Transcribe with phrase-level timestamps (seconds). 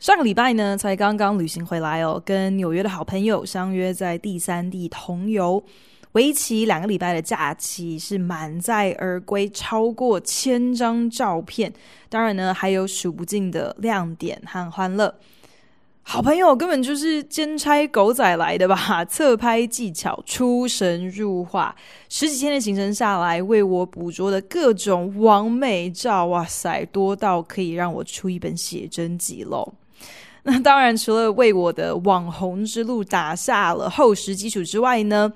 [0.00, 5.60] 上个礼拜呢，才刚刚旅行回来哦，跟纽约的好朋友相约在第三地同游，
[6.12, 11.72] 为期两个礼拜的假期是满载而归，超过千张照片，
[12.08, 15.12] 当然呢，还有数不尽的亮点和欢乐。
[16.04, 19.04] 好朋友根本就是兼差狗仔来的吧？
[19.04, 21.74] 侧拍技巧出神入化，
[22.08, 29.74] 十几天的行程下来，为我捕捉的各种完美照，哇塞，多到可以让我出一本写真集喽！
[30.44, 35.32] 那当然，除了为我的网红之路打下了厚实基础之外呢，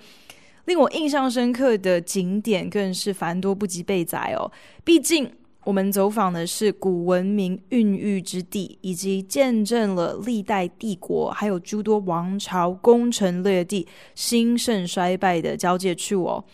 [0.65, 4.51] 令我印象深刻的景点更是繁多不及备载哦，
[4.85, 5.31] 毕竟。
[5.65, 16.45] 我们走访的是古文明孕育之地，以及见证了历代帝国还有诸多王朝攻城略地、兴盛衰败的交界处哦。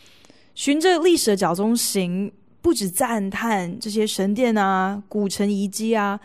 [0.55, 6.20] 循着历史的脚踪行，不止赞叹这些神殿啊、古城遗迹啊，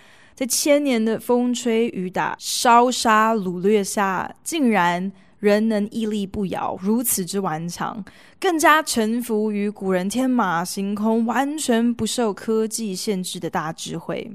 [0.46, 5.12] 千年的风吹雨打、烧杀掳掠下，竟然。
[5.40, 8.02] 仍能屹立不摇，如此之顽强，
[8.40, 14.32] 更加臣服于古人天马行空、完全不受科技限制的大智慧。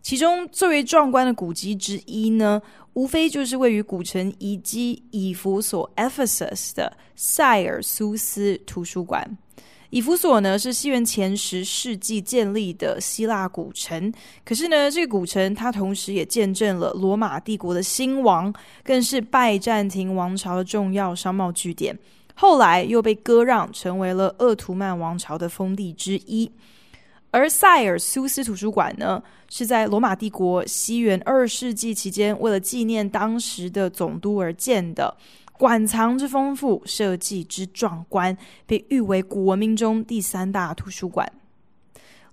[0.00, 9.36] 其中最为壮观的古迹之一呢，无非就是位于古城遗迹以弗所 （Ephesus） 的塞尔苏斯图书馆。
[9.92, 14.10] 以弗所呢，是西元前十世纪建立的希腊古城，
[14.42, 18.50] 可是呢，这个古城它同时也见证了罗马帝国的兴亡，
[18.82, 21.98] 更是拜占庭王朝的重要商贸据点。
[22.34, 26.50] 后来又被割让，成为了鄂图曼王朝的封地之一。
[27.30, 35.14] 而塞尔苏斯图书馆呢，是在罗马帝国西元二世纪期间，为了纪念当时的总督而建的。
[35.62, 38.36] 馆藏之丰富，设计之壮观，
[38.66, 41.30] 被誉为古文明中第三大图书馆。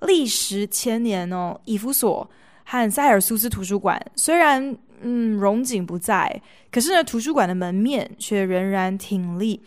[0.02, 2.28] 历时千年哦，以弗所
[2.64, 6.42] 和塞尔苏斯图书馆虽然嗯荣景不在，
[6.72, 9.62] 可是呢，图书馆的门面却仍然挺立，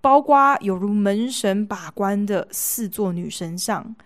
[0.00, 3.96] 包括有如门神把关的四座女神像。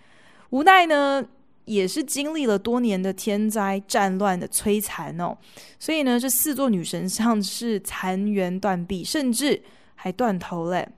[0.48, 1.22] 无奈呢。
[1.64, 5.36] 也是经历了多年的天灾战乱的摧残哦，
[5.78, 9.62] 所以呢，这四座女神像是残垣断壁，甚至
[9.94, 10.88] 还断头嘞。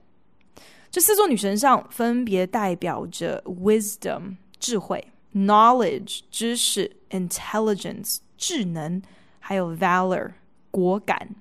[0.89, 9.01] 这四座女神像分别代表着 wisdom 智慧、knowledge 知识、intelligence 智能，
[9.39, 10.31] 还有 valor
[10.71, 11.35] 果敢。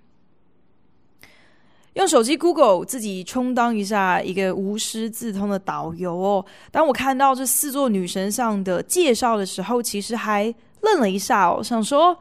[1.94, 6.44] 用手机 Google 自己充当一下一个无师自通的导游哦。
[6.72, 10.52] 当我看到这四座女神像的介绍的时候，其实还
[10.82, 12.18] 愣了一下哦，想说，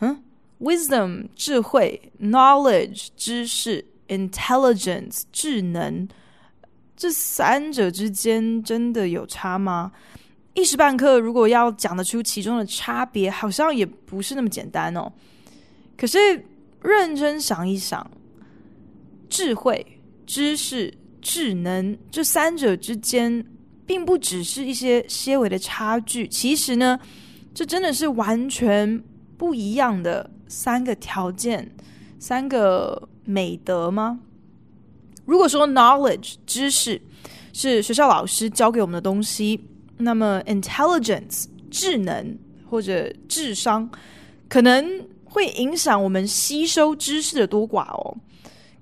[0.00, 0.22] 嗯
[0.60, 6.08] ，wisdom 智慧，knowledge 知识，intelligence 智能，
[6.96, 9.92] 这三者之间真的有差吗？
[10.54, 15.12] 一时半刻，如果要讲得出其中的差别，好像也不是那么简单哦。
[15.98, 16.18] 可是
[16.80, 18.10] 认真想一想。
[19.30, 19.86] 智慧、
[20.26, 20.92] 知识、
[21.22, 23.46] 智能这三者之间，
[23.86, 26.28] 并不只是一些些微的差距。
[26.28, 26.98] 其实呢，
[27.54, 29.02] 这真的是完全
[29.38, 31.74] 不一样的三个条件、
[32.18, 34.20] 三个美德吗？
[35.24, 37.00] 如果说 knowledge 知识
[37.52, 39.60] 是学校老师教给我们的东西，
[39.96, 42.36] 那么 intelligence 智能
[42.68, 43.88] 或者智商，
[44.48, 48.16] 可能会影响我们吸收知识的多寡哦。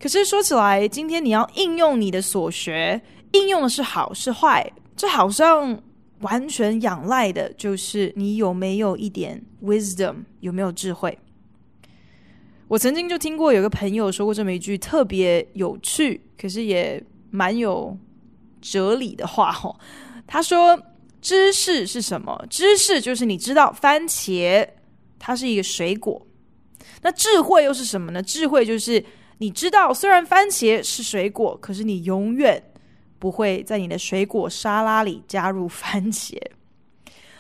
[0.01, 5.77] 可是说起来，今天你要应用你的所学，应用的是好是坏，这好像
[6.21, 11.19] 完全仰赖的就是你有没有一点 wisdom，有没有智慧。
[12.69, 17.99] 我曾经就听过有个朋友说过这么一句特别有趣，可是也蛮有
[18.61, 19.75] 哲理的话哦。
[20.29, 20.81] 他说
[21.21, 22.47] ：“知识是什么？
[22.49, 24.65] 知识就是你知道番茄
[25.19, 26.25] 它是一个水果。
[27.03, 28.23] 那智慧又是什么呢？
[28.23, 29.05] 智慧就是。”
[29.39, 32.63] 你知道，虽然番茄是水果，可是你永远
[33.19, 36.37] 不会在你的水果沙拉里加入番茄。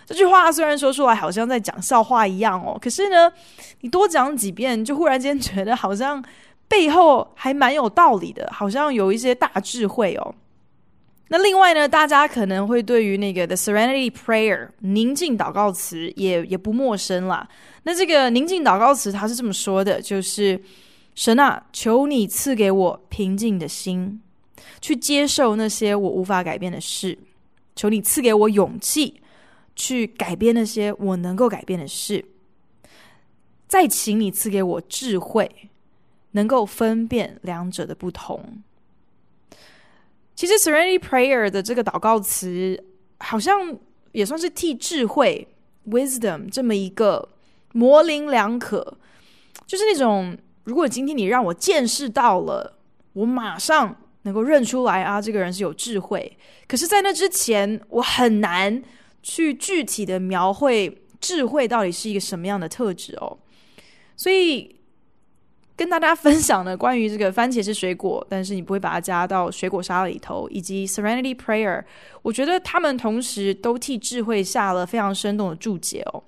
[0.07, 3.31] 这句话虽然说出来好像在讲笑话一样哦，可是呢，
[3.83, 6.25] 你多讲几遍，就忽然间觉得好像
[6.67, 10.35] 背后还蛮有道理的，好像有一些大智慧哦。
[11.29, 17.47] 那另外呢，大家可能会对于那个 The Serenity Prayer 宁静祷告词也也不陌生啦。
[17.83, 20.59] 那这个宁静祷告词，它是这么说的，就是
[21.19, 24.23] 神啊，求你赐给我平静的心，
[24.81, 27.19] 去接受那些我无法改变的事。
[27.75, 29.21] 求你赐给我勇气，
[29.75, 32.25] 去改变那些我能够改变的事。
[33.67, 35.51] 再请你赐给我智慧，
[36.31, 38.63] 能够分辨两者的不同。
[40.37, 42.81] 其实 Serenity Prayer 的这个祷告词，
[43.19, 43.77] 好像
[44.13, 45.49] 也算是替智慧
[45.89, 47.29] Wisdom 这么一个。
[47.73, 48.97] 模棱两可，
[49.67, 50.37] 就是那种，
[50.69, 52.79] 如果今天你让我见识到了，
[53.15, 56.37] 我马上能够认出来啊，这个人是有智慧。
[56.67, 58.83] 可是，在那之前，我很难
[59.23, 63.39] 去具体的描绘智慧到底是一个什么样的特质哦。
[64.15, 64.77] 所以，
[65.75, 71.83] 跟大家分享的关于这个番茄是水果，但是你不会把它加到水果沙里头，以及 Serenity Prayer，
[72.21, 76.23] 我觉得他们同时都替智慧下了非常生动的注解哦。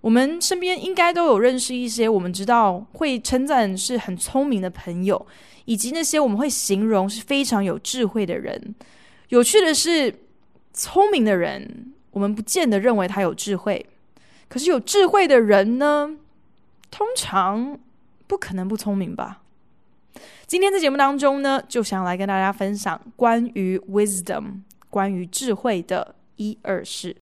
[0.00, 5.26] 我们身边应该都有认识一些我们知道会称赞是很聪明的朋友，
[5.64, 8.74] 以及那些我们会形容是非常有智慧的人。
[9.30, 10.14] 有趣的是，
[10.72, 13.84] 聪明的人我们不见得认为他有智慧，
[14.48, 16.16] 可是有智慧的人呢，
[16.90, 17.78] 通常
[18.26, 19.42] 不可能不聪明吧？
[20.46, 27.14] 今天在节目当中呢，就想来跟大家分享关于 wisdom，关于智慧的一二事。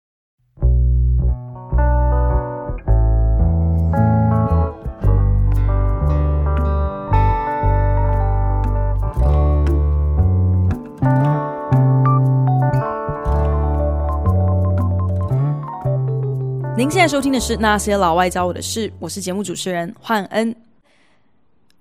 [16.76, 20.54] 您现在收听的是《那些老外教我的事》，我是节目主持人焕恩。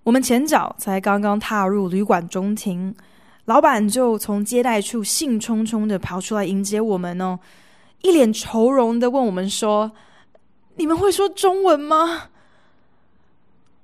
[0.03, 2.95] 我们前脚才刚刚踏入旅馆中庭，
[3.43, 7.37] 老板就从接待处兴冲冲的跑出来迎接我们哦，
[8.03, 9.91] 一脸愁容的问我们说
[10.77, 12.29] ：“你们会说中文吗？”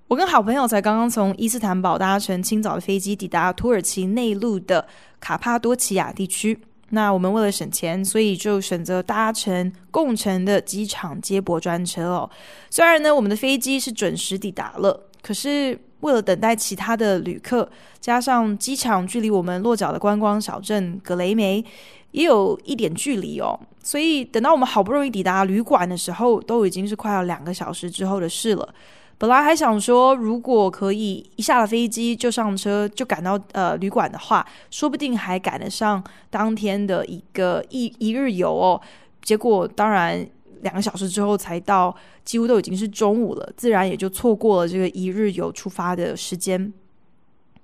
[0.08, 4.88] 我跟好朋友才刚刚从伊斯坦堡搭乘清早的飞机抵达土耳其内陆的
[5.20, 6.58] 卡帕多奇亚地区。
[6.92, 12.30] 那我们为了省钱，所以就选择搭乘共乘的机场接驳专车哦。
[12.70, 21.64] 虽然呢，我们的飞机是准时抵达了，可是为了等待其他的旅客，加上机场距离我们落脚的观光小镇格雷梅
[22.12, 28.74] 也有一点距离哦，所以等到我们好不容易抵达旅馆的时候，都已经是快要两个小时之后的事了。
[29.22, 38.82] 本来还想说，如果可以一下了飞机就上车就赶到呃旅馆的话，说不定还赶得上当天的一个一一日游哦。
[39.22, 40.28] 结果当然
[40.62, 41.96] 两个小时之后才到，
[42.26, 46.74] 几乎都已经是中午了，自然也就错过了这个一日游出发的时间。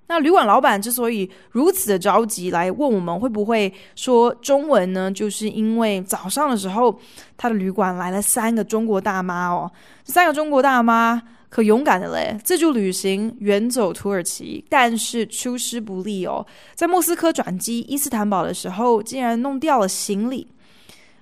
[0.09, 7.00] 那旅馆老板之所以如此的着急来问我们会不会说中文呢，就是因为早上的时候
[7.36, 9.71] 他的旅馆来了三个中国大妈哦，
[10.04, 11.19] 三个中国大妈。
[11.49, 16.45] 可勇敢的嘞，自助旅行远走土耳其，但是出师不利哦，
[16.75, 20.45] 在莫斯科转机伊斯坦堡的时候，竟然弄掉了行李。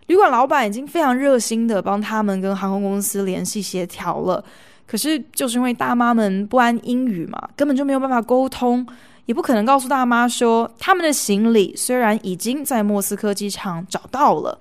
[0.07, 4.43] 旅馆老板已经非常热心的帮他们跟航空公司联系协调了，
[4.87, 8.85] 可是就是因为大妈们不谙英语嘛，根本就没有办法沟通，
[9.25, 14.57] 也不可能告诉大妈说他们的行李虽然已经在莫斯科机场找到了。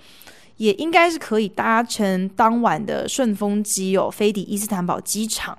[0.57, 5.59] 也应该是可以搭乘当晚的顺风机哦，飞抵伊斯坦堡机场。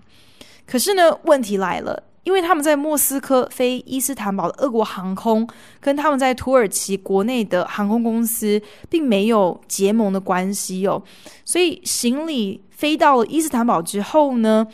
[0.65, 5.47] 可是呢，问题来了，因为他们在莫斯科飞伊斯坦堡的俄国航空，
[5.79, 11.03] 跟他们在土耳其国内的航空公司并没有结盟的关系哦，
[11.43, 14.65] 所以行李飞到了伊斯坦堡之后呢，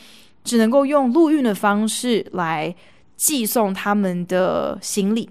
[0.44, 2.74] 只能够用陆运的方式来
[3.18, 5.30] 寄送他们的行李。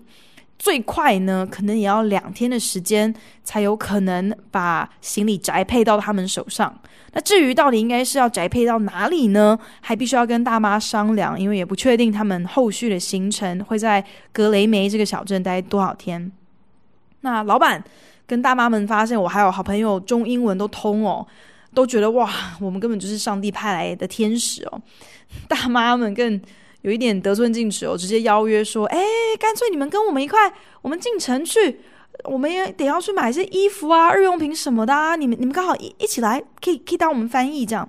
[0.61, 3.13] 最快呢，可能也要两天的时间
[3.43, 6.79] 才有可能把行李宅配到他们手上。
[7.13, 9.59] 那至于到底应该是要宅配到哪里呢？
[9.81, 16.31] 还必须要跟大妈商量，因为也不确定他们后续的行程会在格雷梅这个小镇待多少天。
[17.23, 17.83] 那老板
[18.27, 21.27] 跟大妈们发现我还有好朋友中英文都通哦，
[21.73, 24.83] 都觉得哇，我们根本就是上帝派来的天使哦。
[25.49, 26.39] 大妈们更。
[26.83, 28.99] 有一点得寸进尺哦，直接邀约说：“哎，
[29.39, 31.81] 干脆你们跟我们一块，我们进城去，
[32.25, 35.15] 我们也得要去买一些衣服啊、日用品什么的啊。
[35.15, 37.87] 你们你们刚好一一起来，可以可以当我们翻译这样。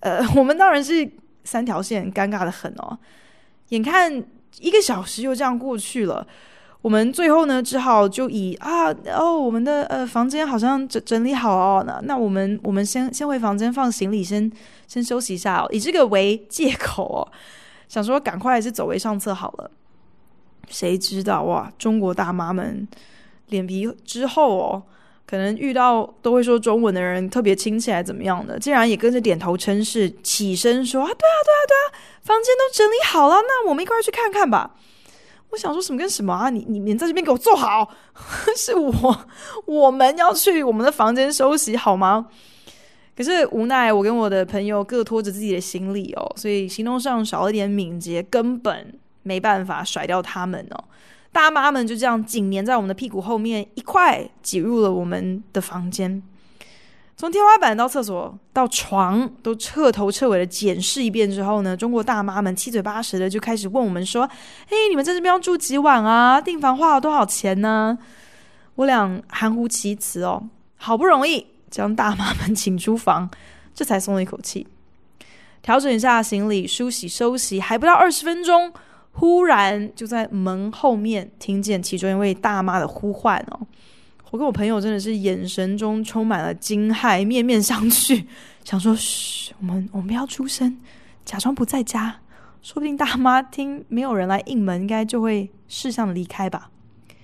[0.00, 1.10] 呃，我们当然是
[1.44, 2.98] 三条线，尴尬得很哦。
[3.68, 4.22] 眼看
[4.58, 6.26] 一个小时又这样过去了，
[6.82, 14.52] 我们最后呢，只好就以啊哦，我们的呃房间好像整整理好哦，那那我们我们先先回房间放行李，先
[14.86, 17.24] 先休息一下哦，以这个为借口哦。”
[17.90, 19.68] 想说赶快还是走为上策好了，
[20.68, 22.86] 谁知道哇，中国大妈们
[23.48, 24.82] 脸皮之厚哦，
[25.26, 34.76] 可能遇到都会说中文的人特别亲切，还怎么样的，竟然也跟着点头称是，起身说啊，对啊，对啊，对啊，房间都整理好了，那我们一块去看看吧。
[35.50, 36.48] 我想说什么跟什么啊？
[36.48, 37.92] 你你你在这边给我坐好，
[38.56, 39.26] 是我
[39.64, 42.28] 我们要去我们的房间休息好吗？
[43.20, 50.84] 可是无奈我跟我的朋友各拖着自己的行李哦，所以行动上少一点敏捷，根本没办法甩掉他们哦。
[51.30, 56.22] 大妈们就这样紧黏在我们的屁股后面，一块挤入了我们的房间。
[57.14, 64.26] 从天花板到厕所到床都彻头彻尾的检视一遍之后呢，中国大妈们七嘴八舌的就开始问我们说
[64.66, 66.40] ：“嘿，你们在这边要住几晚啊？
[66.40, 67.98] 订房花了多少钱呢？”
[68.76, 70.42] 我俩含糊其辞哦，
[70.78, 73.30] 好不容易将大妈们请出房，
[73.74, 74.66] 这才松了一口气，
[75.62, 78.72] 调整一下行李，梳洗收洗，还不到二十分钟，
[79.12, 83.60] 忽然就在门后面听见其中一位大妈的呼唤哦。
[84.30, 88.24] 我跟我朋友真的是眼神中充满了惊骇，面面相觑，
[88.64, 90.78] 想说：“嘘，我们我们要出声，
[91.24, 92.20] 假装不在家，
[92.62, 96.70] 说不定大妈听没有人来应门，应该就会识相的离开吧。”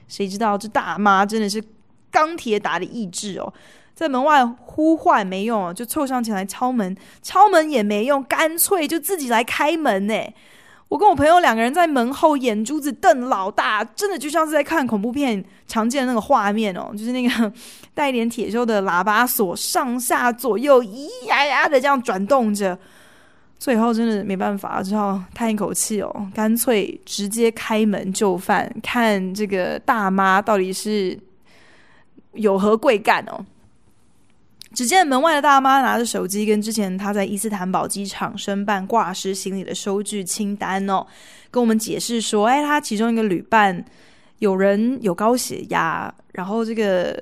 [0.09, 1.63] 谁知道这大妈真的是
[2.11, 3.55] 钢铁打的意志哦，
[3.97, 10.15] 在门外呼唤没用，就凑上前来敲门，敲门也没用，干脆就自己来开门呢。
[10.89, 17.53] 我跟我朋友两个人在门后，眼珠子瞪老大，真的就像是在看恐怖片常见的那个画面哦，就是那个
[17.95, 22.79] 带一点铁锈的喇叭锁，上下左右咿呀呀的这样转动着。
[23.59, 31.19] 最后真的没办法，只好叹一口气哦，干脆直接开门就范，看这个大妈到底是
[32.35, 33.43] 有何贵干哦。
[34.77, 41.07] 只见门外的大妈拿着手机，跟之前她在伊斯坦堡机场申办挂失行李的收据清单哦，
[41.51, 43.83] 跟我们解释说，哎，她其中一个旅伴
[44.41, 47.19] 有人有高血压，然后这个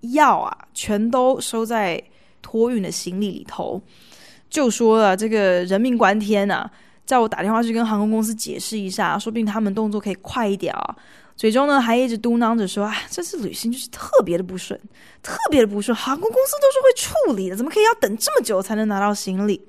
[0.00, 2.02] 药啊，全都收在
[2.42, 3.80] 托运的行李里头，
[4.50, 6.68] 就说了这个人命关天啊，
[7.06, 10.96] 叫我打电话去跟航空公司解释一下，说不定他们动作可以快一点啊。
[11.36, 14.80] 嘴中呢还一直嘟囔着说：“啊，这次旅行就是特别的不顺，
[15.22, 15.94] 特别的不顺。
[15.94, 19.60] 航空公司都是会处理的，怎么可以要等这么久才能拿到行李？”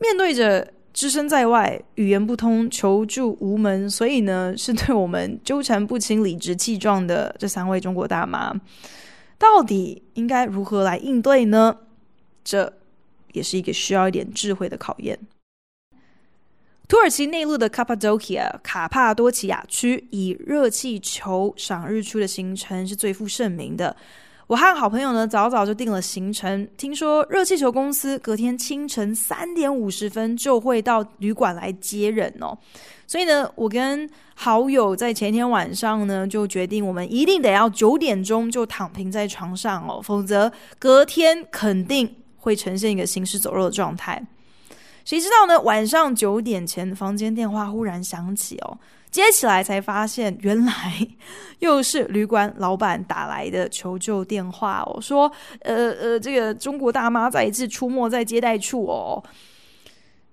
[0.00, 8.52] 面对着只身在外、语言不通、求助无门，所以呢是对我们纠缠不清、理直气壮的这三位中国大妈，
[9.38, 11.76] 到底应该如何来应对呢？
[12.42, 12.72] 这
[13.32, 15.16] 也是一个需要一点智慧的考验。
[16.92, 23.96] 土耳其内陆的 Cappadocia 卡帕多奇亚区，以热气球赏日出的行程是最负盛名的。
[24.46, 26.68] 我和好朋友呢，早早就定了行程。
[26.76, 32.54] 听说热气球公司隔天清晨三点五十分就会到旅馆来接人哦。
[33.06, 44.22] 所以呢，我跟好友在前一天晚上呢，就决定我们一定得要九点钟就躺平在床上哦，否则隔天肯定会呈现一个行尸走肉的状态。
[45.04, 45.60] 谁知道呢？
[45.62, 48.78] 晚上九点前，房间电话忽然响起哦，
[49.10, 50.72] 接起来才发现，原来
[51.58, 55.30] 又是旅馆老板打来的求救电话哦，说，
[55.60, 59.22] 呃呃，这个中国大妈再一次出没在接待处哦。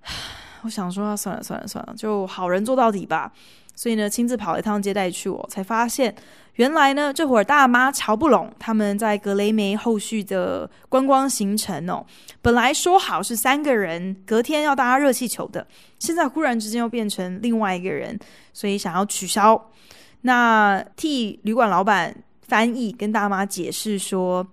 [0.63, 3.31] 我想说，算了算了算了，就好人做到底吧。
[3.75, 6.13] 所以呢，亲自跑了一趟接待处哦，才发现。
[6.59, 12.05] 原来呢，这会儿大妈乔不拢他们在格雷梅后续的观光行程哦。
[12.41, 15.65] 本来说好是三个人隔天要搭热气球的，
[15.99, 18.19] 现在忽然之间又变成另外一个人，
[18.51, 19.69] 所以想要取消。
[20.19, 24.45] 那替旅馆老板翻译跟大妈解释说，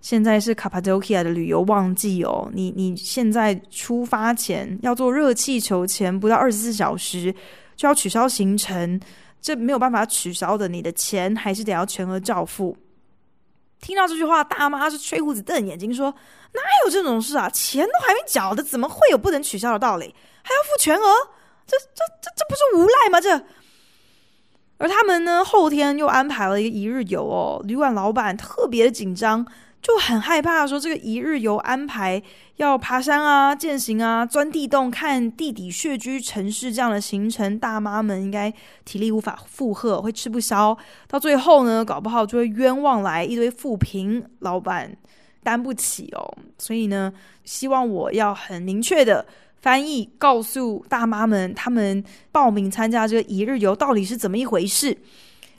[0.00, 7.32] 现在是卡帕多奇亚的旅游旺季哦，你你现在出发前要做热气球前不到二十四小时
[7.76, 9.00] 就要取消行程。
[9.42, 12.76] 这没有办法取消的，你的钱还是得要全额照付。
[13.80, 16.14] 听到这句话，大妈是吹胡子瞪眼睛说
[16.54, 17.50] ：“哪有这种事啊？
[17.50, 20.14] 钱都还没缴的，怎么会有不能取消的道理？
[20.44, 21.14] 还要付全额？
[21.66, 23.20] 这、这、这、这不是无赖吗？
[23.20, 23.44] 这……
[24.78, 27.60] 而他们呢，后天又安排了一个一日游哦。
[27.64, 29.44] 旅馆老板特别紧张。”
[29.82, 32.22] 就很害怕说这个一日游安排
[32.56, 38.52] 要爬山啊、健行啊、钻地洞、看地底穴居城市这样的行程，大妈们应该
[38.84, 40.76] 体力无法负荷，会吃不消。
[41.08, 44.96] 到最后呢，搞不好就会冤枉来一堆负评，老板
[45.42, 46.32] 担不起哦。
[46.58, 47.12] 所以呢，
[47.42, 49.26] 希望我要很明确的
[49.60, 54.96] 翻译，告诉大妈们，他们报名参加这个一日游到底是怎么一回事。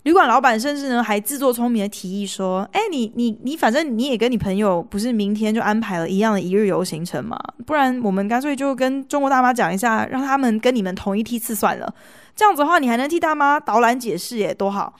[0.03, 7.39] 旅馆老板甚至呢还自作聪明的提议说：“哎，你你你，反正你也跟你朋友不是明天就安排了一样的一日游行程嘛？
[7.65, 11.95] 不然我们干脆就跟中国大妈讲一下，让他们跟你们同一梯次算了。
[12.35, 14.93] 这样子的话，你还能替大妈导览解释耶，多好！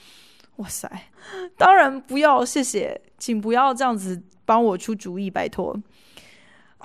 [0.56, 0.90] 哇塞，
[1.58, 5.76] 当然不要，谢谢，请不要这样子帮我出主意，拜托。”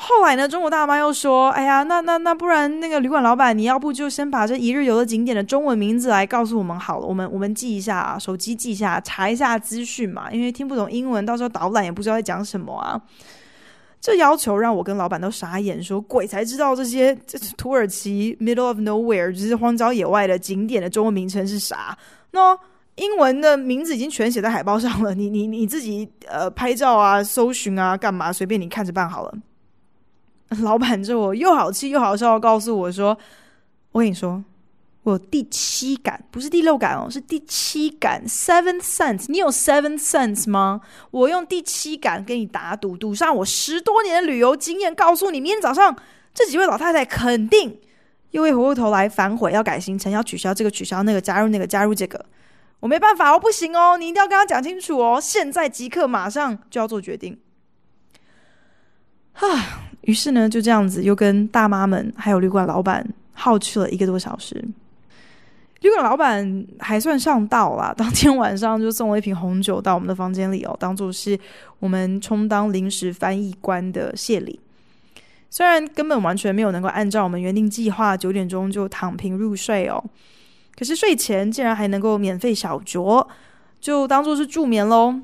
[0.01, 12.99] 后来呢，中国大妈又说：“哎呀，那那那不然那个旅馆老板，你要不就先把这一日游的景点的中文名字来告诉我们好了，我们我们记一下啊，手机记一下，查一下资讯嘛，因为听不懂英文，到时候导览也不知道在讲什么啊。”
[13.99, 21.97] 这要求让我跟老板都傻眼，说鬼才知道这些这土耳其 middle of nowhere 就是荒郊野外的景点的中文名称是啥？
[22.31, 22.57] 那
[22.95, 29.33] 英文的名字已经全写在海报上了，你你你自己呃拍照啊、搜寻啊、干嘛，随便你看着办好了。
[30.61, 33.15] 老板这我又好气又好笑，告诉我说
[33.93, 34.43] ：“我跟你说，
[35.03, 39.25] 我有第七感，不是第六感哦，是第七感 （seven sense）。
[39.27, 40.81] 你有 seven sense 吗？
[41.11, 45.95] 我用第七感跟你打赌，赌上我十多年的旅游经验，告诉你，明天早上
[46.33, 47.79] 这几位老太太肯定
[48.31, 52.25] 又会回过头来反悔，要改行程，要取消这个，取消那个，加入那个，加入这个。
[52.79, 57.39] 我没办法哦，不行哦，你一定要跟他讲清楚哦，现在即刻马上就要做决定。”
[59.33, 59.83] 哈。
[60.01, 64.55] 于是呢，就这样子又跟大妈们还有旅馆老板耗去了一个多小时。
[65.81, 71.39] 旅馆老板还算上道啦， 当天晚上就送了一瓶红酒到我们的房间里哦，当做是
[71.79, 74.59] 我们充当临时翻译官的谢礼。
[75.49, 80.03] 虽然根本完全没有能够按照我们原定计划九点钟就躺平入睡哦，
[80.77, 83.25] 可是睡前竟然还能够免费小酌，
[83.79, 85.15] 就当做是助眠喽。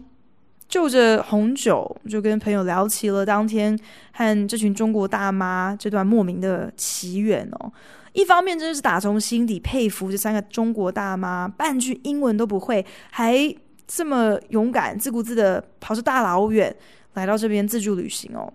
[0.68, 3.78] 就着红酒，就跟朋友聊起了当天
[4.14, 7.72] 和这群中国大妈这段莫名的奇缘哦。
[8.14, 13.54] 一方面真的是打从心底佩服这三个中国大妈，半句英文都不会，还
[13.88, 16.76] 这么勇敢，自顾自的跑出大老远
[17.14, 18.52] 来到这边自助旅行哦。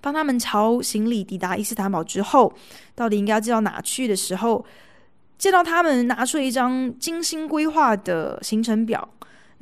[0.00, 2.52] 帮他们乔行李抵达伊斯坦堡之后，
[2.94, 4.64] 到底应该要寄到哪去的时候，
[5.38, 9.08] 见到他们拿出了一张精心规划的行程表。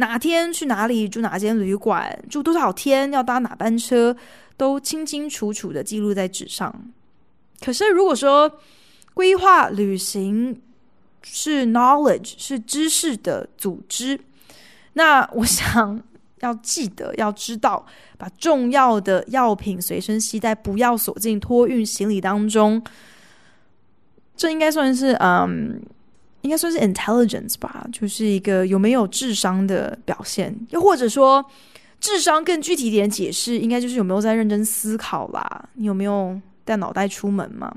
[0.02, 4.16] 哪天去哪里住哪间旅馆，住多少天，要搭哪班车，
[4.56, 6.74] 都清清楚楚的记录在纸上。
[7.60, 8.58] 可是如果说
[9.14, 10.60] 规划旅行
[11.22, 14.18] 是 knowledge 是知识的组织，
[14.94, 16.02] 那我想
[16.40, 17.86] 要记得要知道，
[18.18, 22.82] 把重要的药品随身携带，不要锁进托运行李当中。
[24.36, 25.80] 这应该算是嗯。
[26.42, 31.44] 应该算是 intelligence 吧，就是一个有没有智商的表现，又或者说
[32.00, 35.68] 智商更具体一点解释，应该就是有没有在认真思考啦。
[35.74, 37.72] 你有没有带脑袋出门嘛？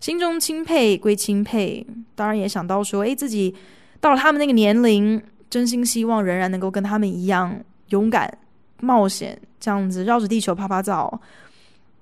[0.00, 3.54] 心中钦佩归钦佩，当然也想到说，诶，自己
[4.00, 8.30] 到了他们那个年龄，真心希望仍然能够跟他们一样勇敢
[8.80, 11.18] 冒险，这样子绕着地球趴趴走。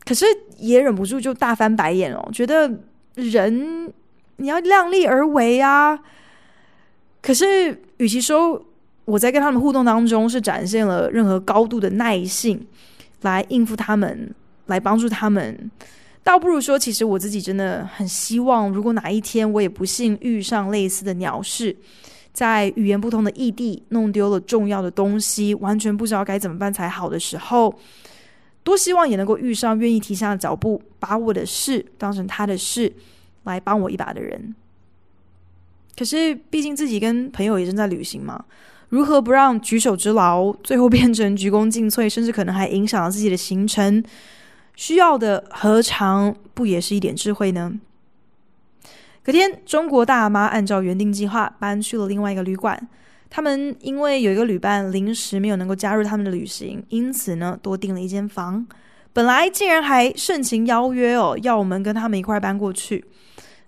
[0.05, 0.27] 可是
[0.59, 2.69] 也忍不住就大翻白眼哦，觉得
[3.15, 3.93] 人。
[4.37, 5.99] 你要量力而为啊！
[7.23, 8.63] 可是，与其说
[9.05, 12.67] 我在跟他们互动当中是展现了任何高度的耐性
[13.23, 14.35] 来应付他们，
[14.67, 15.71] 来帮助他们，
[16.23, 21.75] 倒不如说，其实我自己真的很希望，如果哪一天我也不幸遇上类似的鸟事，
[22.33, 27.75] 在语言不通的异地弄丢了重要的东西，完全不知道该怎么办才好的时候，
[28.63, 32.93] 多希望也能够遇上愿意停下脚步，把我的事当成他的事。
[33.45, 34.55] 来帮我一把的人，
[35.97, 38.45] 可是毕竟自己跟朋友也正在旅行嘛，
[38.89, 44.03] 如何不让举手之劳最后变成鞠躬尽瘁，甚至可能还影响了自己的行程？
[44.77, 47.73] 需要的何尝不也是一点智慧呢？
[49.23, 52.89] 隔天，中国大妈按照原定计划搬去了另外一个旅馆。
[53.31, 58.67] 他们因为有一个旅伴临时没有能够加入他们的旅行，因此呢，多订了一间房。
[59.13, 63.05] 本来竟然还盛情邀约哦，要我们跟他们一块搬过去。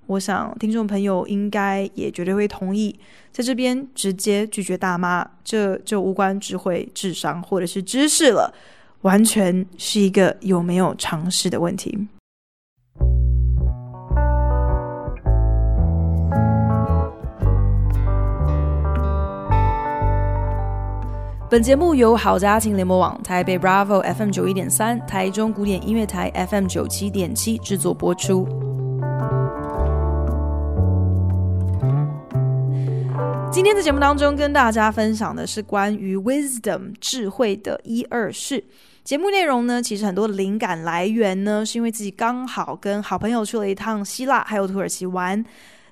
[0.07, 2.97] 我想，听众朋友应该也绝对会同意，
[3.33, 8.55] 在这边直接拒绝大妈，这就无关智慧、智商或者是知识了，
[9.03, 12.07] 完全是一个有没有尝试的问题。
[21.49, 28.66] 本节目由好家庭联盟网、台北 Bravo FM 九一点三、台中古典音乐台 FM 九七点七制作播出。
[33.57, 38.63] 今天的节目当中，跟大家分享的是关于 wisdom 智慧的一二事。
[39.03, 45.43] 节目内容呢，其实很多灵感来源呢，是因为自己刚好跟好朋友去了一趟希腊还有土耳其玩。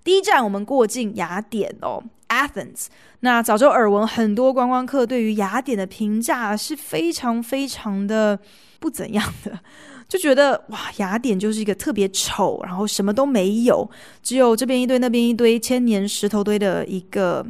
[0.05, 2.89] 第一站我们过境雅典哦，Athens。
[3.21, 8.39] 那早就耳闻很多观光客对于雅典的评价是非常非常的
[8.79, 9.59] 不怎样的，
[10.09, 13.89] 就觉得哇，雅典就是一个特别丑，然后什么都没有，
[14.23, 17.45] 只有这边一堆那边一堆千年石头堆的一个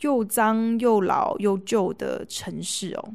[0.00, 3.14] 又脏又老又旧的城市哦。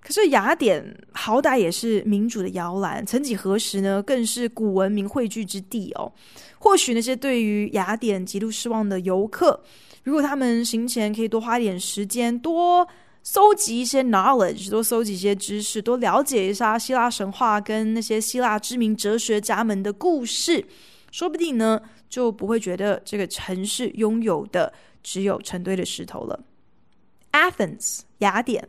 [0.00, 6.12] 可是雅典好歹也是民主的摇篮，曾几何时呢，更是古文明汇聚之地哦。
[6.58, 9.58] 或许那些对于雅典极度失望的游客，
[10.02, 12.86] 如果他们行前可以多花点时间，多
[13.24, 20.62] 搜集一些 knowledge，多搜集一些知识，多了解一下希腊神话跟那些希腊知名哲学家们的故事，
[21.10, 24.70] 说不定呢，就不会觉得这个城市拥有的
[25.02, 26.44] 只有成堆的石头了。
[27.32, 28.68] Athens，雅典。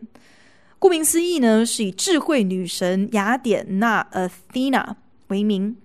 [0.79, 4.95] 顾名思义呢，是以智慧女神雅典娜 Athena
[5.27, 5.75] 为名。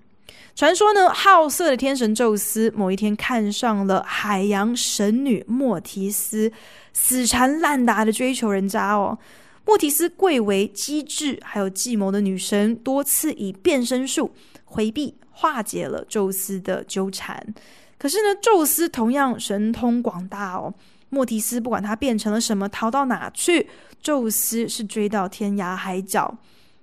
[0.54, 6.52] 传说呢，好色的天神宙斯某一天看上了海洋神女莫提斯，
[6.92, 9.18] 死缠烂打的追求人家哦。
[9.64, 14.32] 莫提斯贵为机智还有计谋的女神，多次以变身术
[14.64, 17.54] 回避化解了宙斯的纠缠。
[17.96, 20.74] 可是呢，宙斯同样神通广大哦。
[21.08, 23.68] 莫提斯不管他变成了什么，逃到哪去，
[24.02, 26.36] 宙斯是追到天涯海角。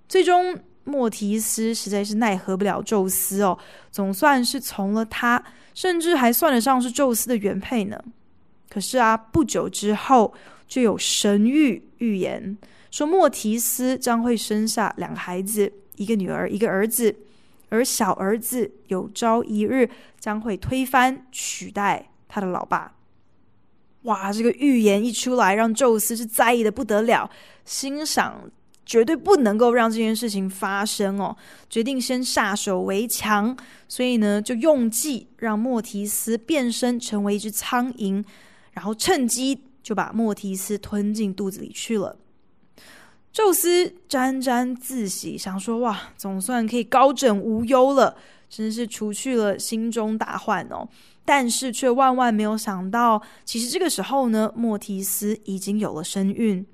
[0.08, 3.58] 最终，莫提斯实在是奈何不了宙斯哦，
[3.92, 8.02] 总算是从了他，甚至还算得上是宙斯的原配呢。
[8.70, 10.34] 可是啊，不久之后
[10.68, 12.58] 就有神谕预言
[12.90, 17.16] 说，莫提斯将会生下两个孩子，一个女儿，一个儿子，
[17.70, 22.94] 而小儿子有朝一日将会推翻取代他的老爸。
[24.04, 27.30] 哇，这个预言一出来，让宙斯是在意的不得了，
[27.66, 28.50] 欣赏
[28.88, 31.36] 绝对不能够让这件事情发生哦，
[31.70, 33.56] 决定先下手为强，
[33.90, 38.24] 所以呢，就用计让莫提斯变身成为一只苍蝇，
[38.72, 42.18] 然后趁机就把莫提斯吞进肚子里去了。
[43.34, 48.16] 宙斯沾沾自喜，想说哇，总算可以高枕无忧了，
[48.50, 50.88] 真是除去了心中大患哦。
[51.26, 56.66] 但是却万万没有想到，其实这个时候呢，莫提斯已经有了身孕。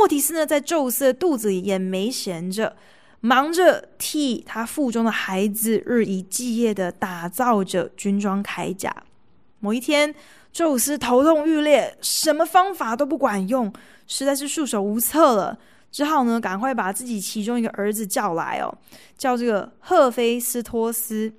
[0.00, 2.74] 莫提斯呢，在宙斯的肚子里也没闲着，
[3.20, 8.90] 忙着替他腹中的孩子日以继夜的打造着军装铠甲。
[9.58, 10.14] 某一天，
[10.50, 13.70] 宙斯头痛欲裂，什么方法都不管用，
[14.06, 15.58] 实在是束手无策了，
[15.92, 18.74] 只好呢，赶快把自己其中一个儿子叫来哦，
[19.18, 21.30] 叫这个赫菲斯托斯。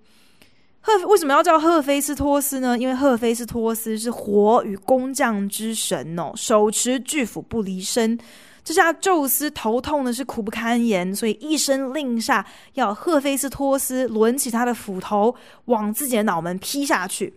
[0.82, 2.78] 赫为什么要叫赫菲斯托斯呢？
[2.78, 8.20] 因为赫菲斯托斯是火与工匠之神哦，手持巨斧不离身。
[8.64, 17.34] 这下宙斯头痛的是苦不堪言，所以一声令下，要赫菲斯托斯抡起他的斧头，往自己的脑门劈下去。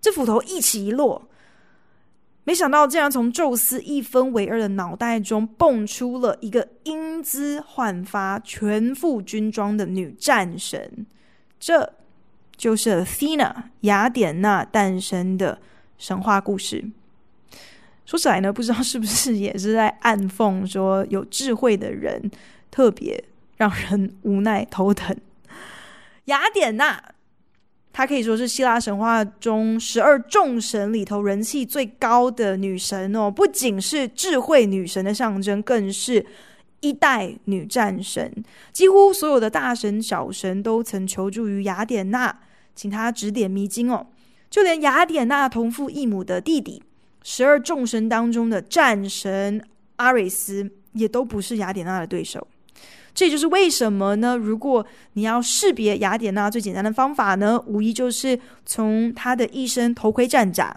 [0.00, 1.28] 这斧头一起一落，
[2.44, 11.06] 没想到竟然从宙斯一分为二的脑袋中蹦出了一个英姿焕发、全副军装的女战神。
[11.58, 11.94] 这。
[12.56, 15.60] 就是 Athena 雅典娜诞生的
[15.96, 16.84] 神话故事。
[18.08, 22.30] 说起来呢，不知道是不是也是在暗讽说，有智慧的人
[22.70, 23.22] 特别
[23.58, 25.14] 让人无奈头疼。
[26.24, 26.98] 雅典娜，
[27.92, 36.24] 她可以说是希腊神话中十二众神里头人气最高的女神哦，不仅是智慧女神的象征，更是。
[36.80, 38.32] 一代女战神，
[38.72, 42.38] 几乎所有的大神小神都曾求助于雅典娜，
[42.72, 44.06] 请她指点迷津哦。
[44.48, 46.80] 就连雅典娜同父异母的弟弟，
[47.30, 49.62] 十二众神当中的战神
[49.96, 52.48] 阿瑞斯，也都不是雅典娜的对手。
[53.12, 54.34] 这就是为什么呢？
[54.34, 60.74] 如果你要识别雅典娜，最简单的方法呢，无疑就是从她的一身头盔战甲，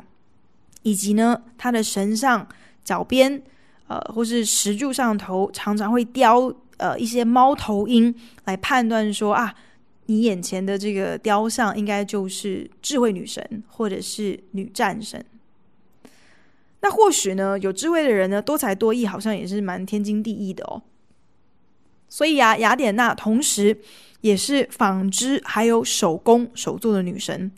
[0.84, 2.46] 以及呢她的神像
[2.84, 3.42] 脚边。
[3.88, 9.56] 呃，或是石柱上头常常会雕呃一些猫头鹰，来判断说啊，
[10.08, 15.26] 你眼前的这个雕像应该就是智慧女神或者是女战神。
[16.82, 20.82] 那或许呢，有智慧的人呢，多才多艺，好像也是蛮天经地义的哦。
[22.10, 23.78] 所以啊，雅典娜同时
[24.22, 27.52] 也是纺织还有手工手作的女神。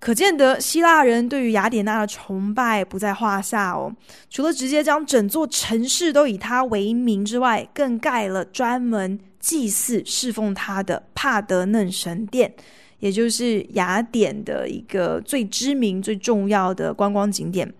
[0.00, 3.92] 可见得希腊人对于雅典娜的崇拜不在话下哦。
[4.30, 12.54] 除了直接将整座城市都以她为名之外，更盖了专门祭祀侍奉她的帕德嫩神殿，
[13.00, 17.74] 也就是雅典的一个最知名、最重要的观光景点。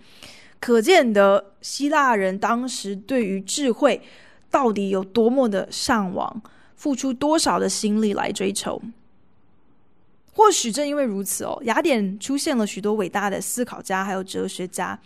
[0.61, 4.01] 可见得希腊人当时对于智慧
[4.51, 6.43] 到底有多么的向往，
[6.75, 8.81] 付出多少的心力来追求。
[10.33, 14.97] 或许正因为如此哦，雅典出现了许多伟大的思考家，还有哲学家。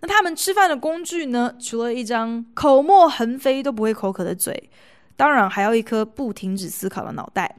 [0.00, 1.54] 那他们吃饭的工具呢？
[1.58, 4.70] 除了一张口沫横飞都不会口渴的嘴，
[5.16, 7.56] 当然还要一颗不停止思考的脑袋。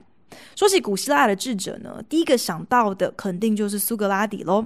[0.55, 4.65] 说起古希腊的智者呢，第一个想到的肯定就是苏格拉底喽。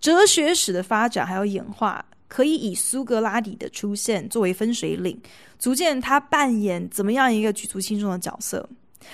[0.00, 5.20] 哲学史的发展还有演化，可以以苏格拉底的出现作为分水岭，
[5.58, 8.66] 足见他扮演怎么样一个举足轻重的角色。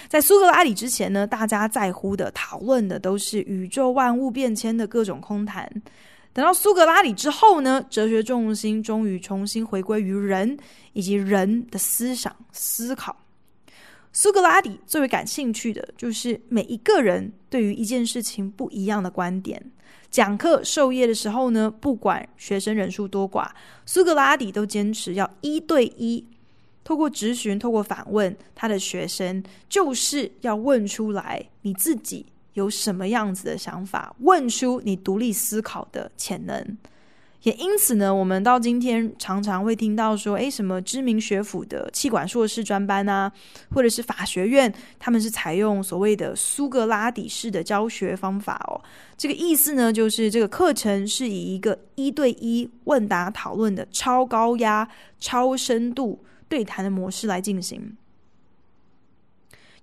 [0.09, 5.69] 在苏格拉底之前呢，大家在乎的、讨论的都是宇宙万物变迁的各种空谈。
[6.33, 10.57] 等到苏格拉底之后呢，哲学重心终于重新回归于人
[10.93, 13.17] 以及人的思想思考。
[14.13, 19.63] 苏格拉底最为感兴趣的就是每一个人对于一件事情不一样的观点。
[20.11, 23.49] 讲课授业的时候呢，不管学生人数多寡，
[23.85, 26.25] 苏格拉底都坚持要一对一，
[26.83, 32.27] 透过质询、透过反问他的学生，就是要问出来你自己。
[32.55, 34.17] 有什么样子的想法？
[34.21, 36.79] 问出你独立思考的潜能。
[37.47, 43.31] 也因此呢，我们到今天常常会听到说，诶，什么知名学府的气管硕士专班啊，
[43.73, 48.83] 或者是法学院，他们是采用所谓的苏格拉底式的教学方法哦。
[49.17, 54.89] 这个意思呢，就是这个课程是以一个一对一问答讨论的超高压、
[55.21, 57.97] 超深度对谈的模式来进行。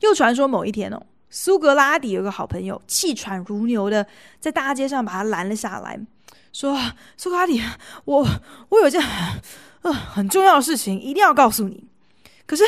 [0.01, 1.01] 又传说某一天哦。
[1.29, 4.05] 苏格拉底有个好朋友，气喘如牛的
[4.39, 5.97] 在大街上把他拦了下来，
[6.53, 6.79] 说
[7.17, 7.61] ：“苏格拉底，
[8.05, 8.25] 我
[8.69, 9.01] 我有件、
[9.81, 11.83] 呃、很重要的事情，一定要告诉你。
[12.45, 12.63] 可是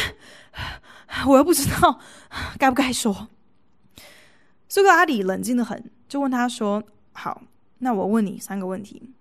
[1.27, 1.99] 我又不知道
[2.57, 3.29] 该不该说。”
[4.67, 7.43] 苏格拉底冷静的很，就问他说：“好，
[7.77, 9.13] 那我问你三个问题。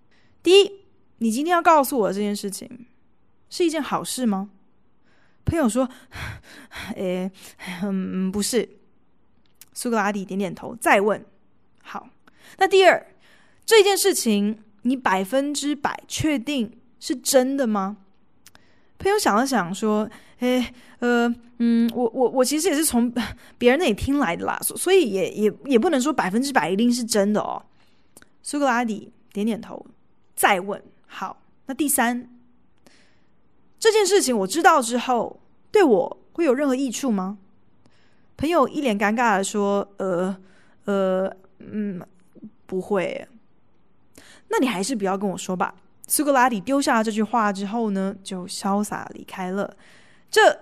[0.42, 0.72] 第一，
[1.18, 2.86] 你今天要告诉我这件事情
[3.50, 4.50] 是一件好事吗？”
[5.44, 5.88] 朋友说
[6.96, 7.30] ：“诶，
[7.82, 8.66] 嗯，不是。”
[9.74, 11.22] 苏格拉底点点头，再问
[11.82, 12.08] ：“好，
[12.56, 13.13] 那第二，
[13.66, 17.98] 这件事情你百分之百确定是真的吗？”
[18.98, 20.08] 朋友想了想，说
[20.40, 23.12] ：“诶，呃，嗯，我我我其实也是从
[23.58, 27.62] 别人那里听来的啦，所以也也也不能说百分之百一定是真的哦。”
[28.42, 29.84] 苏格拉底点点头，
[30.34, 32.28] 再问：“好，那第三，
[33.78, 37.38] 这件事情我知道之后，对我会有任何益处吗？”
[38.36, 40.36] 朋友一脸尴尬的说：“呃，
[40.86, 42.00] 呃，嗯，
[42.66, 43.26] 不会。
[44.54, 45.74] 那你还是不要跟我说吧。”
[46.06, 49.74] 苏格拉底丢下了这句话之后呢，就潇洒离开了。
[50.30, 50.60] 这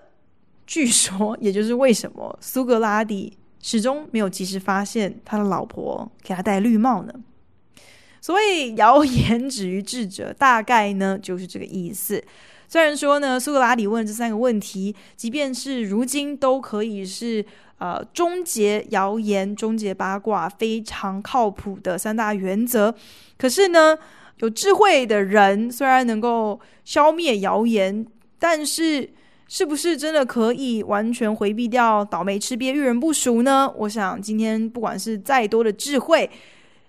[0.66, 7.12] 据说也就是为什么苏格拉底始终没有及时发现他的老婆给他戴绿帽呢？
[8.20, 12.22] 所谓谣言止于智者，大概呢就是这个意思。
[12.68, 17.44] 虽然说呢，苏格拉底问这三个问题，即便是如今都可以是
[17.82, 22.94] 呃终结谣言、终结八卦非常靠谱的三大原则。
[23.36, 23.98] 可是呢，
[24.36, 28.06] 有智慧的人虽然能够消灭谣言，
[28.38, 29.10] 但是
[29.48, 33.68] 是不是真的可以完全回避掉倒霉吃鳖遇人不熟呢？
[33.78, 36.30] 我想今天不管是再多的智慧，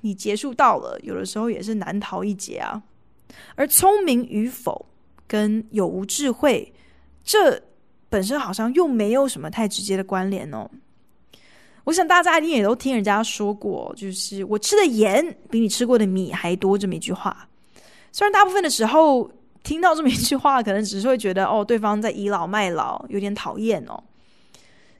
[0.01, 2.83] 你结束到了，有的时候也是难逃一劫啊。
[3.55, 4.85] 而聪明与否，
[5.27, 6.71] 跟有无智慧，
[7.23, 7.59] 这
[8.09, 10.69] 本身好像又没有什么太直接的关联哦。
[11.83, 17.47] 我想大家一定也都听人家说过，就是我吃的盐比你吃过的米还多这么一句话。
[18.11, 19.29] 虽然大部分的时候
[19.63, 24.01] 听到这么一句话，可能只是会觉得哦，对方在倚老卖老，有点讨厌哦。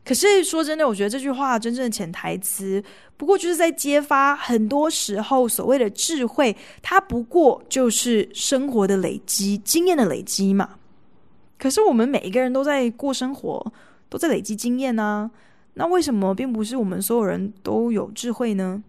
[0.04, 2.84] 可是说真的，我觉得这句话真正的潜台词，
[3.16, 10.72] 不过就是在揭发，很多时候所谓的智慧，它不过就是生活的累积、经验的累积嘛。
[11.58, 13.66] 可是我们每一个人都在过生活，
[14.10, 15.32] 都在累积经验呢。
[15.76, 18.84] 那为什么并不是我们所有人都有智慧呢？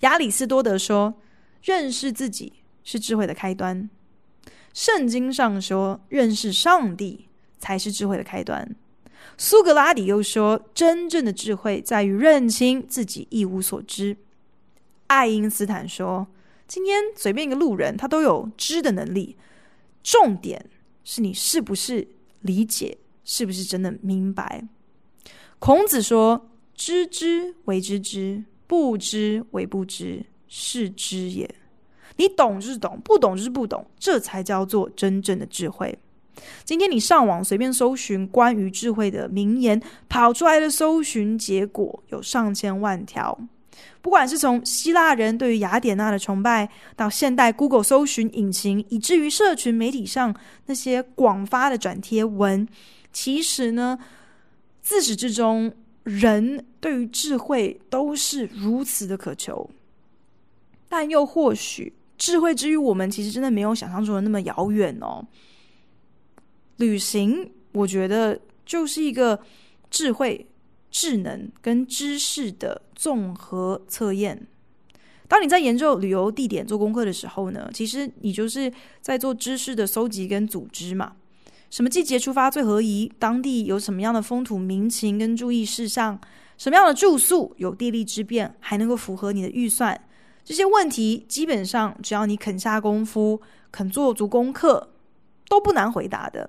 [0.00, 1.14] 亚里士多德说
[1.64, 2.52] ：“认识自己
[2.84, 3.88] 是智慧的开端。”
[4.72, 8.76] 圣经上说：“认识上帝才是智慧的开端。”
[9.38, 14.16] 苏格拉底又说：“真正的智慧在于认清自己一无所知。”
[15.08, 16.26] 爱因斯坦说
[16.68, 19.36] ：“今天随便一个路人，他都有知的能力，
[20.02, 20.68] 重点
[21.04, 22.06] 是你是不是
[22.40, 24.68] 理解，是不是真的明白。”
[25.66, 31.52] 孔子说：“知之为知之，不知为不知，是知也。
[32.18, 35.98] 你懂就是懂，不懂就是不懂，这才叫做真正的智慧。”
[36.62, 43.36] 今天你上网随便搜寻关于智慧的名言，跑出来的搜寻结果有上千万条。
[44.00, 50.32] 不管是从希腊人对于雅典娜的崇拜，到现代 Google 搜寻引擎，以至于社群媒体上
[50.66, 52.68] 那些广发的转贴文，
[53.12, 53.98] 其实呢，
[54.86, 55.72] 自始至终
[56.04, 59.68] 人对于智慧都是如此的渴求，
[60.88, 65.26] 但又或许智慧之于我们，其实真的没有想象中的那么遥远哦。
[66.76, 69.40] 旅行，我觉得就是一个
[69.90, 70.46] 智慧、
[70.88, 74.46] 智能跟知识的综合测验。
[75.26, 81.16] 当你在研究旅游地点做功课的时候呢，其实你就是在做知识的搜集跟组织嘛。
[81.76, 83.12] 什么季节出发最合宜？
[83.18, 86.18] 当地有什么样的风土民情跟注意事项？
[86.56, 90.00] 什么样的住宿有地利之便，还能够符合你的预算？
[90.42, 94.88] 这些问题基本上只要你肯下功夫、肯做足功课，
[95.50, 96.48] 都不难回答的。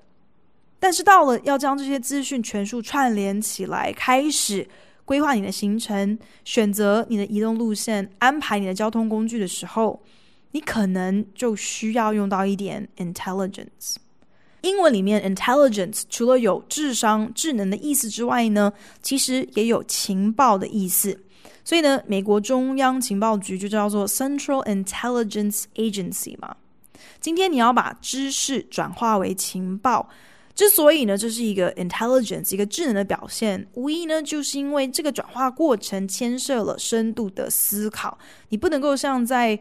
[0.80, 4.66] 但是到了要将这些资讯全数串联起来，开始。
[5.04, 10.02] 规划你的行程，选择你的移动路线，安排你的交通工具的时候，
[10.52, 13.96] 你可能就需要用到一点 intelligence。
[14.68, 21.18] 英文里面 intelligence 除了有智商、智能的意思之外呢，其实也有情报的意思。
[21.64, 26.56] 所以呢，美国中央情报局就叫做 Central Intelligence Agency 嘛。
[27.20, 30.10] 今天你要把知识转化为情报。
[30.56, 38.18] 之所以呢，这是一个 intelligence，一个智能的表现，无疑呢，就是因为这个转化过程牵涉了深度的思考。
[38.50, 39.60] 你不能够像在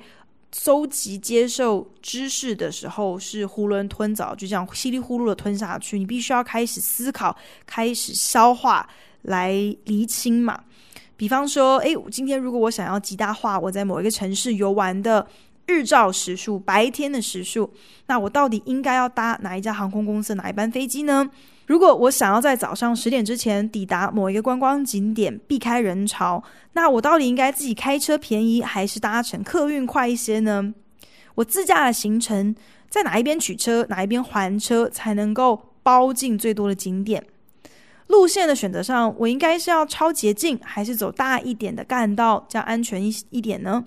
[0.59, 5.99] 搜集、接受知识的时候是囫囵吞枣，就这样稀里呼噜的吞下去。
[5.99, 8.89] 你必须要开始思考，开始消化，
[9.23, 9.53] 来
[9.85, 10.65] 厘清嘛。
[11.17, 15.27] 比方说，诶，今天如果我想要极大化我在某一个城市游玩的。
[15.69, 17.69] 日照时数，白天的时数，
[18.07, 21.29] 那我到底应该要搭哪一家航空公司哪一班飞机呢？
[21.67, 26.43] 如果我想要在早上十点之前抵达某一个观光景点，避开人潮，
[26.75, 30.73] 那我到底应该自己开车便宜，还是搭乘客运快一些呢？
[31.35, 32.55] 我自驾的行程
[32.89, 37.25] 在哪一边取车，哪一边还车才能够包进最多的景点？
[38.07, 43.85] 路线的选择上，我应该是要抄捷径，还是走大一点的干道，这样安全一一点呢？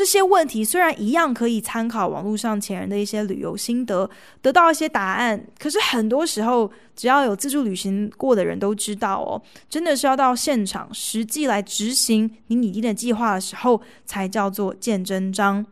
[0.00, 4.08] 这些问题虽然一样可以参考网络上前人的一些旅游心得，
[4.40, 15.66] 得到一些答案，可是很多时候，只要有自助旅行过的人都知道哦，真的是要到现场实际来执行你拟定的计划的时候，才叫做见真章。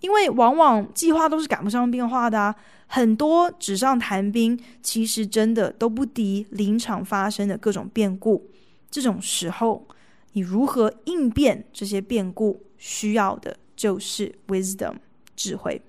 [0.00, 2.54] 因为往往计划都是赶不上变化的啊，
[2.86, 8.50] 很多纸上谈兵，其实真的都不敌临场发生的各种变故。
[8.90, 9.88] 这种时候，
[10.34, 12.66] 你如何应变这些变故？
[12.82, 14.96] 需要的就是 wisdom
[15.34, 15.80] 智慧。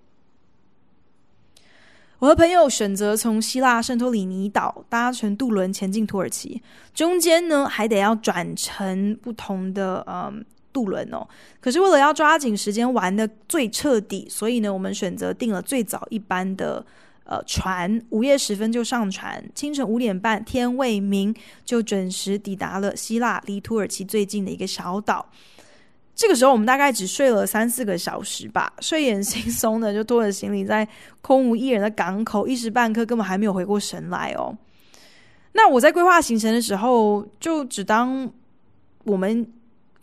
[2.20, 6.62] 我和朋友选择从希腊圣托里尼岛搭乘渡轮前进土耳其，
[6.94, 11.28] 中间呢还得要转乘不同的嗯渡轮哦。
[11.60, 16.86] 可是为了要抓紧时间玩得最彻底，所以呢我们选择订了最早一班的
[17.26, 25.28] 呃船，午夜时分就上船，清晨五点半天未明就准时抵达了希腊离土耳其最近的一个小岛。
[26.22, 30.88] 这个时候我们大概只睡了三四个小时吧， 睡眼惺忪的就拖着行李在
[31.20, 34.56] 空无一人的港口，一时半刻根本还没有回过神来哦。
[35.54, 38.32] 那我在规划行程的时候，就只当
[39.04, 39.52] 我们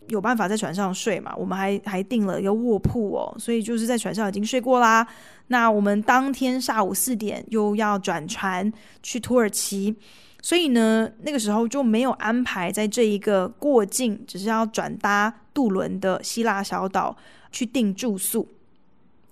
[0.09, 5.07] 有办法在船上睡嘛，我们还还订了一个卧铺哦，所以就是在船上已经睡过啦。
[5.47, 8.69] 那我们当天下午四点又要转船
[9.01, 9.95] 去土耳其。
[10.41, 17.15] 所以呢，那个时候就没有安排在这一个过境，只是要转搭渡轮的希腊小岛
[17.51, 18.47] 去订住宿。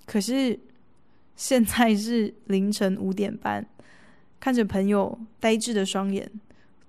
[0.05, 0.59] 可是
[1.35, 3.65] 现在是凌晨五点半，
[4.39, 6.29] 看着朋友呆滞的双眼，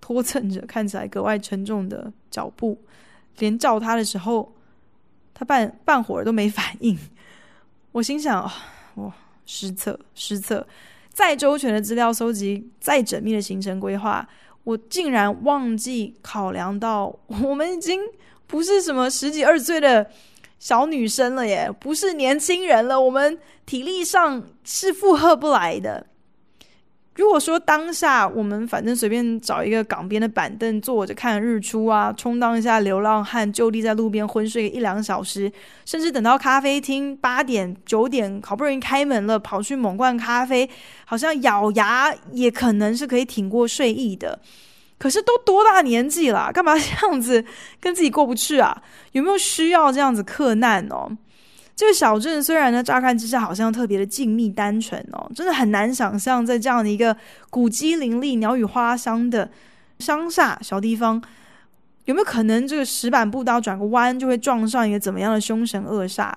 [0.01, 2.77] 拖蹭着看起来格外沉重的脚步，
[3.39, 4.53] 连叫他的时候，
[5.33, 6.99] 他半半会儿都没反应。
[7.93, 8.43] 我心想：
[8.97, 9.15] 哇，
[9.47, 10.67] 失策，失策。
[11.19, 14.25] 再周全的资料搜集，再缜密的行程规划，
[14.63, 18.01] 我竟然忘记考量到，我们已经
[18.47, 20.09] 不是什么十几二十岁的
[20.61, 26.07] 小女生了耶，不是年轻人了，我们体力上是负荷不来的。
[27.19, 35.51] 如果说当下我们反正随便找一个港边的板凳坐着看日出啊，充当一下流浪汉，就地在路边昏睡一两小时，
[35.85, 40.71] 甚至等到咖啡厅八点九点好不容易开门了，跑去猛灌咖啡，
[41.05, 44.39] 好像咬牙也可能是可以挺过睡意的。
[44.97, 47.45] 可是都多大年纪了，干嘛这样子
[47.81, 48.81] 跟自己过不去啊？
[49.11, 51.11] 有没有需要这样子克难哦？
[51.79, 57.17] 这个小镇虽然呢，乍看之下好像特别的静谧单纯哦，真的很难想象在这样的一个
[57.51, 59.49] 古迹林立、鸟语花香的
[60.01, 61.23] 乡下小地方，
[62.07, 66.33] 有没有可能这个石板步道转个弯就会撞上一个怎么样的凶神恶煞？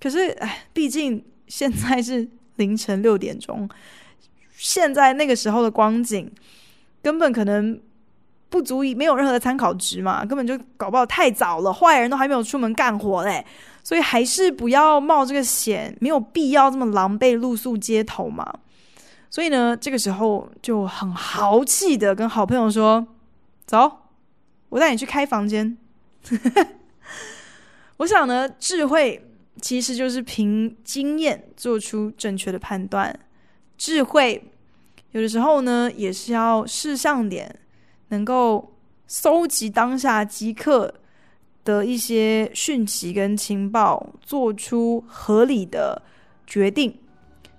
[0.00, 3.68] 可是，哎，毕竟现在是凌晨六点钟，
[4.56, 6.30] 现在那个时候的光景，
[7.02, 7.80] 根本可能
[8.48, 13.44] 不足以没有任何的参考值嘛，根本就搞不好太早了，坏人都还没有出门干活嘞，
[13.82, 18.46] 所以还是不要冒这个险，没有必要这么狼狈露宿街头嘛。
[19.28, 23.06] 所以呢，这个时候就很豪气的跟好朋友说
[23.66, 23.90] ：“走，
[24.70, 25.76] 我带你去开房间。
[27.98, 29.28] ”我想呢，智慧
[29.60, 33.18] 其实就是凭经验做出正确的判断，
[33.76, 34.50] 智慧
[35.12, 37.56] 有的时候呢，也是要识相点。
[38.12, 38.74] 能够
[39.06, 40.92] 搜集当下即刻
[41.70, 46.02] 的一些讯息跟情报，做出合理的
[46.46, 46.92] 决定。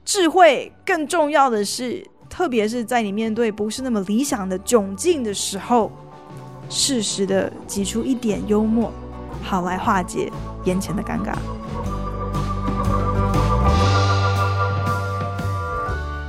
[0.04, 5.90] 智慧更重要的是，特别是在你面对不是那么理想的窘境的时候，
[6.70, 8.92] 适时的挤出一点幽默，
[9.42, 10.30] 好来化解
[10.66, 11.34] 眼前的尴尬。